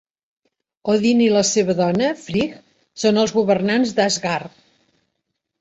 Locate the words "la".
1.33-1.43